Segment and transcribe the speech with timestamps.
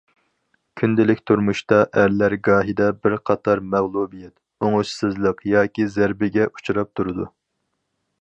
[0.79, 4.33] كۈندىلىك تۇرمۇشتا ئەرلەر گاھىدا بىر قاتار مەغلۇبىيەت،
[4.69, 7.29] ئوڭۇشسىزلىق ياكى زەربىگە ئۇچراپ تۇرىدۇ.